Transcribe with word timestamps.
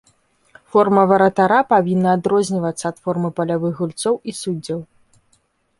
Форма 0.75 1.03
варатара 1.11 1.59
павінна 1.73 2.09
адрознівацца 2.19 2.85
ад 2.93 2.97
формы 3.05 3.29
палявых 3.41 3.73
гульцоў 3.83 4.13
і 4.31 4.39
суддзяў. 4.41 4.79